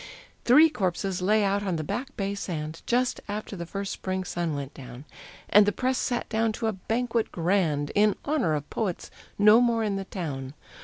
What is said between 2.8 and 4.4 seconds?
Just after the first spring